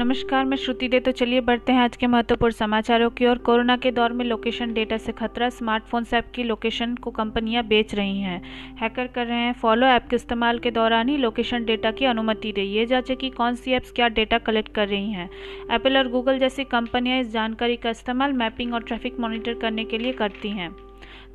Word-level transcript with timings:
नमस्कार, 0.00 0.44
मैं 0.44 0.56
श्रुति 0.56 0.88
दे। 0.88 0.98
तो 1.00 1.12
चलिए 1.12 1.40
बढ़ते 1.40 1.72
हैं 1.72 1.80
आज 1.80 1.96
के 1.96 2.06
महत्वपूर्ण 2.06 2.52
समाचारों 2.52 3.08
की 3.10 3.26
ओर। 3.26 3.38
कोरोना 3.38 3.76
के 3.76 3.90
दौर 3.90 4.12
में 4.12 4.24
लोकेशन 4.24 4.72
डेटा 4.74 4.96
से 4.96 5.12
खतरा, 5.12 5.48
स्मार्टफ़ोन 5.48 6.04
ऐप 6.14 6.30
की 6.34 6.42
लोकेशन 6.42 6.94
को 6.94 7.10
कंपनियाँ 7.10 7.64
बेच 7.64 7.94
रही 7.94 8.20
हैं। 8.20 8.40
हैकर 8.76 9.06
कर 9.06 9.26
रहे 9.26 9.38
हैं, 9.38 9.52
फॉलो 9.52 9.86
ऐप 9.86 10.06
के 10.10 10.16
इस्तेमाल 10.16 10.58
के 10.58 10.70
दौरान 10.70 11.08
ही 11.08 11.16
लोकेशन 11.16 11.64
डेटा 11.64 11.90
की 11.90 12.04
अनुमति 12.04 12.52
दे 12.52 12.62
ये 12.62 12.86
जांचे 12.86 13.14
कि 13.14 13.30
कौन 13.30 13.54
सी 13.54 13.72
ऐप्स 13.72 13.92
क्या 13.92 14.08
डेटा 14.08 14.38
कलेक्ट 14.38 14.74
कर 14.74 14.88
रही 14.88 15.12
हैं। 15.12 15.30
एप्पल 15.70 15.98
और 15.98 16.08
गूगल 16.08 16.38
जैसी 16.38 16.64
कंपनियाँ 16.64 17.20
इस 17.20 17.32
जानकारी 17.32 17.76
का 17.76 17.90
इस्तेमाल 17.90 18.32
मैपिंग 18.32 18.74
और 18.74 18.82
ट्रैफ़िक 18.82 19.20
मॉनिटर 19.20 19.54
करने 19.54 19.84
के 19.84 19.98
लिए 19.98 20.12
करती 20.12 20.48
हैं। 20.48 20.74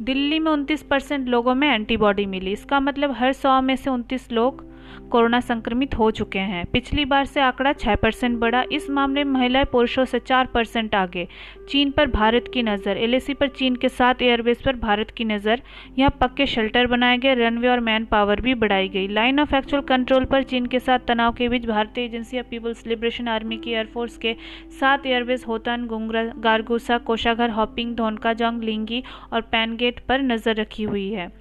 दिल्ली 0.02 0.39
में 0.39 0.52
उनतीस 0.52 0.84
परसेंट 0.84 1.27
लोगों 1.27 1.55
में 1.55 1.68
एंटीबॉडी 1.70 2.25
मिली। 2.25 2.52
इसका 2.52 2.79
मतलब 2.79 3.11
हर 3.11 3.34
सौ 3.34 3.61
में 3.61 3.75
से 3.75 3.89
उनतीस 3.89 4.32
लोग 4.32 4.66
कोरोना 5.11 5.39
संक्रमित 5.39 5.95
हो 5.95 6.09
चुके 6.12 6.39
हैं। 6.39 6.66
पिछली 6.66 7.05
बार 7.05 7.26
से 7.26 7.41
आंकड़ा 7.41 7.73
छः 7.73 7.95
परसेंट 7.95 8.38
बढ़ा। 8.39 8.63
इस 8.71 8.89
मामले 8.89 9.23
में 9.23 9.31
महिलाएँ 9.31 9.66
पुरुषों 9.66 10.05
से 10.05 10.20
चार 10.20 10.45
परसेंट 10.45 10.95
आगे। 10.95 11.27
चीन 11.70 11.91
पर 11.91 12.07
भारत 12.07 12.49
की 12.53 12.63
नज़र। 12.63 12.98
एलएसी 12.98 13.34
पर 13.34 13.48
चीन 13.49 13.76
के 13.76 13.90
साथ 13.90 14.21
एयरबेस 14.21 14.62
पर 14.62 14.76
भारत 14.76 15.12
की 15.12 15.26
नज़र। 15.26 15.62
यहाँ 15.98 16.16
पक्के 16.21 16.45
शेल्टर 16.45 16.88
बनाए 16.88 17.17
गए। 17.17 17.34
रनवे 17.35 17.67
और 17.67 17.79
मैन 17.79 18.05
पावर 18.05 18.41
भी 18.41 18.53
बढ़ाई 18.55 18.90
गई। 18.90 19.07
लाइन 19.07 19.40
ऑफ़ 19.40 19.55
एक्चुअल 19.55 19.84
कंट्रोल 19.85 20.26
पर 20.26 20.43
चीन 20.43 20.66
के 20.66 20.79
साथ 20.79 20.99
तनाव 21.07 21.34
के 21.34 21.49
बीच 21.49 21.65
भारतीय 21.65 22.05
एजेंसी 22.05 22.41
पीपल्स 22.41 22.85
लिबरेशन 22.88 23.27
आर्मी 23.27 23.57
की 23.57 23.71
एयरफोर्स 23.71 24.17
के 24.17 24.35
सात 24.79 25.05
एयरबेस 25.05 25.45
होतन 25.48 25.85
गुंगरा 25.85 26.23
गारगुसा, 26.38 26.98
कोशाघर, 26.98 27.49
हॉपिंग 27.49 27.95
धोनका 27.95 28.34
जंग 28.35 28.63
लिंगी 28.63 29.04
और 29.34 29.41
पैनगेट 29.41 29.99
पर 29.99 30.21
नज़र 30.23 30.55
रखी 30.55 30.84
हुई 30.84 31.09
है। 31.09 31.31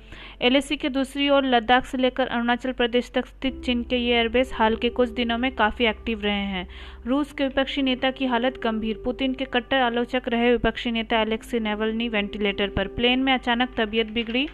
एल 0.43 0.61
के 0.73 0.89
दूसरी 0.89 1.29
ओर 1.29 1.45
लद्दाख 1.45 1.85
से 1.85 1.99
लेकर 1.99 2.27
अरुणाचल 2.27 2.73
प्रदेश 2.73 3.11
तक 3.15 3.27
स्थित 3.35 3.61
चीन 3.65 3.83
के 3.83 3.97
ये 3.97 4.15
एयरबेस 4.15 4.51
हाल 4.55 4.77
के 4.77 4.89
कुछ 4.89 5.09
दिनों 5.09 5.39
में 5.39 5.55
काफ़ी 5.55 5.85
एक्टिव 5.85 6.21
रहे 6.21 6.45
हैं। 6.45 6.67
रूस 7.07 7.33
के 7.33 7.45
विपक्षी 7.45 7.83
नेता 7.83 8.11
की 8.11 8.27
हालत 8.27 8.61
गंभीर। 8.65 9.03
पुतिन 9.05 9.35
के 9.35 9.45
कट्टर 9.45 9.77
आलोचक 9.77 10.23
रहे 10.29 10.51
विपक्षी 10.51 10.91
नेता 10.91 11.21
एलेक्सी 11.21 11.61
नेवलनी 11.61 12.09
वेंटिलेटर 12.09 12.69
पर। 12.69 12.87
प्लेन 12.87 13.19
में 13.19 13.33
अचानक 13.33 13.75
तबीयत 13.77 14.07
बिगड़ी। 14.07 14.49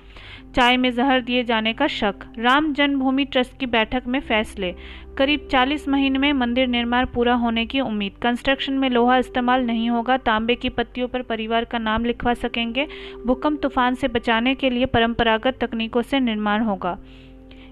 चाय 0.57 0.77
में 0.77 0.91
जहर 0.91 1.21
दिए 1.21 1.45
जाने 1.45 1.73
का 1.73 1.87
शक। 1.87 2.15
राम 2.39 2.73
जन्मभूमि 2.73 3.25
ट्रस्ट 3.25 3.59
की 3.59 3.67
बैठक 3.67 4.03
में 4.07 4.21
फैसले। 4.21 4.75
करीब 5.19 5.49
40 5.51 5.89
महीने 5.89 6.19
में 6.19 6.33
मंदिर 6.33 6.67
निर्माण 6.67 7.07
पूरा 7.07 7.35
होने 7.35 7.67
की 7.67 7.81
उम्मीद। 7.81 8.13
कंस्ट्रक्शन 8.23 8.73
में 8.73 8.91
लोहा 8.91 9.17
इस्तेमाल 9.19 9.65
नहीं 9.65 9.91
होगा। 9.91 10.17
तांबे 10.17 10.55
की 10.55 10.69
पत्तियों 10.69 11.09
पर 11.09 11.23
परिवार 11.23 11.65
का 11.65 11.79
नाम 11.79 12.05
लिखवा 12.05 12.35
सकेंगे। 12.35 12.87
भूकंप 13.27 13.63
तूफ़ान 13.63 13.95
से 13.95 14.09
बचाने 14.09 14.55
के 14.55 14.71
लिए 14.71 14.87
परंपरागत 14.87 15.59
तकनीकों 15.61 16.03
से 16.03 16.21
निर्माण 16.21 16.63
होगा। 16.63 16.99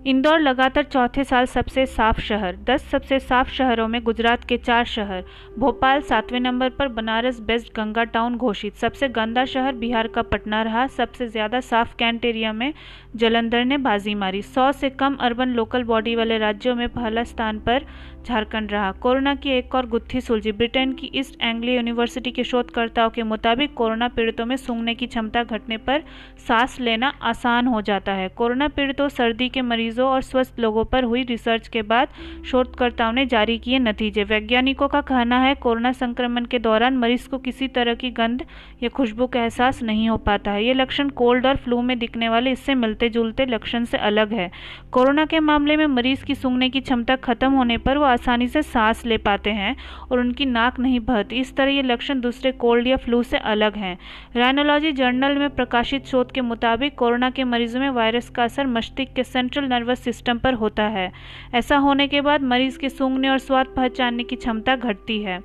इंदौर 0.06 0.40
लगातार 0.40 0.84
चौथे 0.84 1.22
साल 1.24 1.46
सबसे 1.46 1.84
साफ़ 1.86 2.20
शहर, 2.20 2.56
दस 2.64 2.84
सबसे 2.90 3.18
साफ़ 3.18 3.50
शहरों 3.50 3.86
में 3.88 4.02
गुजरात 4.04 4.44
के 4.44 4.56
चार 4.56 4.84
शहर, 4.84 5.24
भोपाल 5.58 6.00
सातवें 6.00 6.38
नंबर 6.40 6.68
पर, 6.70 6.88
बनारस 6.88 7.40
बेस्ट 7.40 7.72
गंगा 7.76 8.04
टाउन 8.04 8.36
घोषित। 8.36 8.74
सबसे 8.74 9.08
गंदा 9.08 9.44
शहर 9.44 9.72
बिहार 9.74 10.06
का 10.06 10.22
पटना 10.22 10.62
रहा, 10.62 10.86
सबसे 10.86 11.28
ज़्यादा 11.28 11.60
साफ़ 11.60 11.94
कैंट 11.96 12.24
एरिया 12.24 12.52
में 12.52 12.72
जलंधर 13.16 13.64
ने 13.64 13.78
बाजी 13.78 14.14
मारी। 14.14 14.42
सौ 14.42 14.70
से 14.72 14.90
कम 14.90 15.14
अर्बन 15.16 15.48
लोकल 15.48 15.82
बॉडी 15.82 16.14
वाले 16.14 16.38
राज्यों 16.38 16.74
में 16.74 16.88
पहला 16.88 17.24
स्थान 17.24 17.58
पर 17.58 17.86
झारखंड 18.26 18.72
रहा। 18.72 18.90
कोरोना 18.92 19.34
की 19.34 19.50
एक 19.50 19.74
और 19.74 19.86
गुत्थी 19.86 20.20
सुलझी। 20.20 20.52
ब्रिटेन 20.52 20.92
की 20.92 21.10
ईस्ट 21.14 21.40
एंग्लिया 21.42 21.74
यूनिवर्सिटी 21.74 22.30
के 22.30 22.44
शोधकर्ताओं 22.44 23.10
के 23.10 23.22
मुताबिक 23.22 23.74
कोरोना 23.74 24.08
पीड़ितों 24.08 24.46
में 24.46 24.56
सूंघने 24.56 24.94
की 24.94 25.06
क्षमता 25.06 25.44
घटने 25.44 25.76
पर 25.76 26.02
सांस 26.48 26.80
लेना 26.80 27.12
आसान 27.22 27.66
हो 27.66 27.80
जाता 27.82 28.12
है। 28.12 28.28
कोरोना 28.28 28.68
पीड़ितों 28.68 29.08
सर्दी 29.08 29.48
के 29.48 29.62
मरीजों 29.62 29.87
और 29.96 30.22
स्वस्थ 30.22 30.60
लोगों 30.60 30.84
पर 30.84 31.04
हुई 31.04 31.22
रिसर्च 31.22 31.68
के 31.68 31.82
बाद 31.82 32.08
शोधकर्ताओं 32.44 33.12
ने 33.12 33.26
जारी 33.26 33.58
किए 33.58 33.78
नतीजे। 33.78 34.24
वैज्ञानिकों 34.24 34.88
का 34.88 35.00
कहना 35.00 35.38
है, 35.38 35.54
कोरोना 35.54 35.92
संक्रमण 35.92 36.44
के 36.44 36.58
दौरान 36.58 36.96
मरीज़ 36.96 37.28
को 37.28 37.38
किसी 37.38 37.68
तरह 37.68 37.94
की 37.94 38.10
गंध 38.10 38.44
या 38.82 38.88
खुशबू 38.88 39.26
का 39.26 39.40
एहसास 39.40 39.82
नहीं 39.82 40.08
हो 40.08 40.16
पाता 40.16 40.50
है। 40.50 40.64
ये 40.64 40.74
लक्षण 40.74 41.08
कोल्ड 41.08 41.46
और 41.46 41.56
फ्लू 41.56 41.80
में 41.82 41.98
दिखने 41.98 42.28
वाले, 42.28 42.50
इससे 42.50 42.74
मिलते 42.74 43.08
जुलते 43.08 43.46
लक्षण 43.46 43.84
से 43.84 43.98
अलग 43.98 44.32
है। 44.32 44.50
कोरोना 44.92 45.24
के 45.24 45.40
मामले 45.40 45.76
में 45.76 45.86
मरीज़ 45.86 46.24
की 46.24 46.34
सूंघने 46.34 46.68
की 46.70 46.80
क्षमता 46.80 47.16
खत्म 47.16 47.52
होने 47.52 47.78
पर 47.78 47.98
वो 47.98 48.04
आसानी 48.04 48.48
से 48.48 48.62
सांस 48.62 49.04
ले 49.06 49.16
पाते 49.18 49.50
हैं 49.50 49.76
और 50.10 50.20
उनकी 50.20 50.44
नाक 50.44 50.78
नहीं 50.80 51.00
बहती। 51.00 51.36
इस 51.36 51.54
तरह 51.56 51.70
ये 51.70 51.82
लक्षण 51.82 52.20
दूसरे 52.20 52.52
कोल्ड 52.52 52.86
या 52.86 52.96
फ्लू 52.96 53.22
से 53.22 53.38
अलग 53.38 53.76
हैं। 53.76 53.98
राइनोलॉजी 54.36 54.92
जर्नल 54.92 55.38
में 55.38 55.50
प्रकाशित 55.50 56.06
शोध 56.06 56.32
के 56.32 56.40
मुताबिक, 56.40 56.94
कोरोना 56.94 57.30
के 57.30 57.44
मरीजों 57.44 57.80
में 57.80 57.90
वायरस 57.90 58.28
का 58.28 58.44
असर 58.44 58.66
मस्तिष्क 58.66 59.14
के 59.14 59.22
सेंट्रल 59.24 59.68
नर्वस 59.78 60.00
सिस्टम 60.00 60.38
पर 60.38 60.54
होता 60.54 60.82
है। 60.82 61.12
ऐसा 61.54 61.76
होने 61.76 62.08
के 62.08 62.20
बाद 62.20 62.42
मरीज़ 62.42 62.78
के 62.78 62.88
सूंघने 62.88 63.28
और 63.28 63.38
स्वाद 63.38 63.66
पहचानने 63.66 64.24
की 64.24 64.36
क्षमता 64.36 64.76
घटती 64.76 65.22
है। 65.22 65.40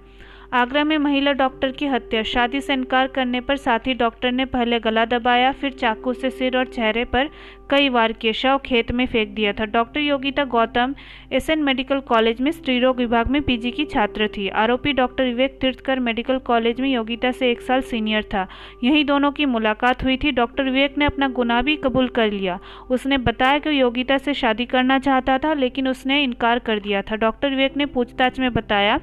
आगरा 0.53 0.83
में 0.83 0.97
महिला 0.97 1.31
डॉक्टर 1.31 1.71
की 1.71 1.85
हत्या। 1.85 2.21
शादी 2.23 2.59
से 2.61 2.73
इनकार 2.73 3.07
करने 3.07 3.39
पर 3.41 3.57
साथी 3.57 3.93
डॉक्टर 3.93 4.31
ने 4.31 4.45
पहले 4.45 4.79
गला 4.79 5.05
दबाया, 5.05 5.51
फिर 5.51 5.71
चाकू 5.71 6.13
से 6.13 6.29
सिर 6.29 6.57
और 6.57 6.65
चेहरे 6.65 7.05
पर 7.05 7.29
कई 7.69 7.87
वार 7.89 8.11
किए 8.11 8.33
शव 8.33 8.57
खेत 8.65 8.91
में 8.91 9.05
फेंक 9.05 9.29
दिया 9.29 9.53
था। 9.53 9.65
Doctor 9.65 9.99
Yogita 9.99 10.43
Gautam, 10.45 10.93
S N 11.31 11.63
medical 11.63 11.99
college 11.99 12.41
में 12.41 12.51
स्त्री 12.51 12.77
रोग 12.79 12.97
विभाग 12.97 13.27
में 13.27 13.41
पीजी 13.41 13.71
की 13.71 13.85
छात्र 13.85 14.27
थी। 14.27 14.47
आरोपी 14.49 14.93
doctor 14.93 15.23
Vivek 15.23 15.57
Tirthkar 15.61 15.99
medical 15.99 16.37
college 16.45 16.81
में 16.81 16.89
योगिता 16.89 17.31
से 17.31 17.51
एक 17.51 17.61
साल 17.61 17.81
सीनियर 17.81 18.23
था। 18.23 18.47
यही 18.83 19.03
दोनों 19.03 19.31
की 19.31 19.45
मुलाकात 19.45 20.03
हुई 20.03 20.17
थी। 20.17 20.31
डॉक्टर 20.33 20.63
विवेक 20.63 20.97
ने 20.97 21.05
अपना 21.05 21.27
गुनाह 21.31 21.61
भी 21.61 21.75
कबूल 21.75 22.07
कर 22.09 22.31
लिया। 22.31 22.59
उसने 22.89 23.17
बताया 23.17 23.59
कि 23.59 23.79
योगिता 23.81 24.17
से 24.17 24.33
शादी 24.33 24.65
करना 24.65 24.99
चाहता 24.99 25.37
था, 25.37 25.53
लेकिन 25.53 25.87
उसने 25.87 26.23
इनकार 26.23 26.59
कर 26.59 26.79
दिया 26.79 27.01
था। 27.01 27.15
डॉक्टर 27.15 27.49
विवेक 27.49 27.77
ने 27.77 27.85
पूछताछ 27.87 28.39
में 28.39 28.51
बताया 28.53 28.99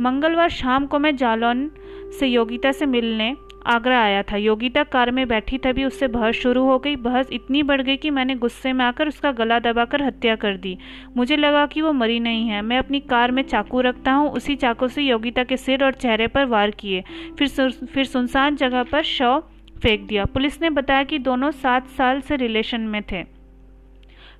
मंगलवार 0.00 0.48
शाम 0.50 0.86
को 0.86 0.98
मैं 0.98 1.16
जालौन 1.16 1.70
से 2.18 2.26
योगिता 2.26 2.72
से 2.72 2.86
मिलने 2.86 3.34
आगरा 3.66 4.00
आया 4.00 4.22
था। 4.22 4.36
योगिता 4.36 4.82
कार 4.82 5.10
में 5.10 5.26
बैठी 5.28 5.58
तभी 5.58 5.84
उससे 5.84 6.06
बहस 6.08 6.34
शुरू 6.34 6.62
हो 6.64 6.78
गई। 6.78 6.96
बहस 6.96 7.28
इतनी 7.32 7.62
बढ़ 7.62 7.82
गई 7.82 7.96
कि 7.96 8.10
मैंने 8.10 8.34
गुस्से 8.34 8.72
में 8.72 8.84
आकर 8.84 9.08
उसका 9.08 9.32
गला 9.32 9.58
दबाकर 9.58 10.02
हत्या 10.02 10.36
कर 10.36 10.56
दी। 10.56 10.76
मुझे 11.16 11.36
लगा 11.36 11.66
कि 11.66 11.82
वो 11.82 11.92
मरी 11.92 12.20
नहीं 12.20 12.48
है। 12.48 12.62
मैं 12.62 12.78
अपनी 12.78 13.00
कार 13.00 13.30
में 13.30 13.42
चाकू 13.42 13.80
रखता 13.80 14.12
हूँ, 14.12 14.30
उसी 14.30 14.56
चाकू 14.56 14.88
से 14.88 15.02
योगिता 15.02 15.44
के 15.44 15.56
सिर 15.56 15.84
और 15.84 15.92
चेहरे 15.92 16.26
पर 16.26 16.44
वार 16.44 16.70
किए। 16.70 17.02
फिर 17.38 17.70
फिर 17.70 18.04
सुनसान 18.04 18.56
जगह 18.56 18.82
पर 18.82 19.02
शव 19.02 19.42
फेंक 19.82 20.06
दिया। 20.06 20.24
पुलिस 20.24 20.60
ने 20.62 20.70
बताया 20.70 21.02
कि 21.02 21.18
दोनों 21.18 21.50
सात 21.50 21.88
साल 21.88 22.20
से 22.20 22.36
रिलेशन 22.36 22.80
में 22.80 23.02
थे। 23.02 23.37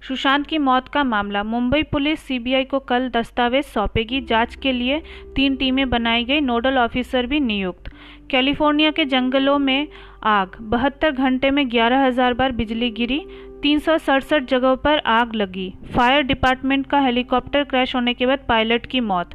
सुशांत 0.03 0.47
की 0.47 0.59
मौत 0.59 0.89
का 0.89 1.03
मामला, 1.05 1.43
मुंबई 1.43 1.83
पुलिस 1.83 2.21
सीबीआई 2.21 2.65
को 2.65 2.79
कल 2.81 3.09
दस्तावेज़ 3.09 3.67
सौंपेगी। 3.67 4.21
जाँच 4.21 4.55
के 4.55 4.73
लिए 4.73 5.03
तीन 5.37 5.57
टीमें 5.57 5.89
बनाई 5.91 6.25
गई, 6.25 6.41
नोडल 6.41 6.79
ऑफिसर 6.79 7.27
भी 7.27 7.41
नियुक्त। 7.41 7.91
कैलिफ़ोर्निया 8.31 8.91
के 8.91 9.05
जंगलों 9.05 9.59
में 9.59 9.89
आग, 10.25 10.57
बहत्तर 10.61 11.11
घंटे 11.11 11.51
में 11.51 11.71
ग्यारह 11.71 12.05
हज़ार 12.07 12.35
बार 12.35 12.53
बिजली 12.53 12.91
गिरी, 12.91 13.21
तीन 13.63 13.79
सौ 13.79 13.97
सड़सठ 13.99 14.45
जगहों 14.45 14.77
पर 14.77 14.99
आग 15.07 15.35
लगी। 15.35 15.73
फायर 15.95 16.23
डिपार्टमेंट 16.23 16.87
का 16.87 17.01
हेलीकॉप्टर 17.01 17.65
क्रैश 17.65 17.95
होने 17.95 18.15
के 18.15 18.27
बाद 18.27 18.45
पायलट 18.49 18.87
की 18.87 19.01
मौत। 19.01 19.31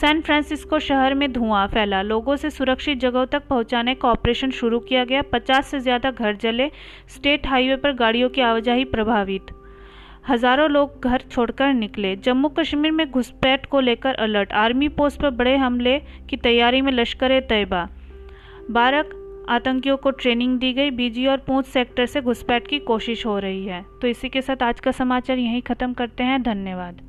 सैन 0.00 0.20
फ्रांसिस्को 0.20 0.78
शहर 0.78 1.14
में 1.14 1.32
धुआँ 1.32 1.66
फैला, 1.68 2.00
लोगों 2.02 2.36
से 2.36 2.50
सुरक्षित 2.50 2.98
जगहों 2.98 3.26
तक 3.26 3.46
पहुँचाने 3.48 3.94
का 3.94 4.08
ऑपरेशन 4.08 4.50
शुरू 4.50 4.80
किया 4.80 5.04
गया। 5.04 5.22
पचास 5.22 5.66
से 5.66 5.80
ज़्यादा 5.80 6.10
घर 6.10 6.36
जले, 6.36 6.70
स्टेट 7.08 7.46
हाईवे 7.46 7.76
पर 7.76 7.92
गाड़ियों 7.92 8.28
की 8.28 8.40
आवाजाही 8.40 8.84
प्रभावित। 8.86 9.52
हज़ारों 10.28 10.68
लोग 10.70 11.02
घर 11.04 11.22
छोड़कर 11.30 11.72
निकले। 11.74 12.14
जम्मू 12.16 12.48
कश्मीर 12.48 12.92
में 12.92 13.10
घुसपैठ 13.10 13.66
को 13.66 13.80
लेकर 13.80 14.14
अलर्ट, 14.14 14.52
आर्मी 14.52 14.88
पोस्ट 14.88 15.20
पर 15.20 15.30
बड़े 15.30 15.56
हमले 15.56 15.98
की 16.30 16.36
तैयारी 16.36 16.80
में 16.80 16.92
लश्कर 16.92 17.40
तैयबा। 17.40 17.88
बारह 18.70 19.04
आतंकियों 19.48 19.96
को 19.96 20.10
ट्रेनिंग 20.10 20.58
दी 20.58 20.72
गई, 20.72 20.90
बीजी 20.90 21.26
और 21.26 21.36
पूंछ 21.36 21.66
सेक्टर 21.66 22.06
से 22.06 22.20
घुसपैठ 22.20 22.66
की 22.66 22.78
कोशिश 22.78 23.26
हो 23.26 23.38
रही 23.38 23.66
है। 23.66 23.84
तो 24.02 24.08
इसी 24.08 24.28
के 24.28 24.42
साथ 24.42 24.62
आज 24.62 24.80
का 24.80 24.90
समाचार 24.92 25.38
यहीं 25.38 25.62
ख़त्म 25.62 25.92
करते 25.92 26.24
हैं। 26.24 26.42
धन्यवाद। 26.42 27.00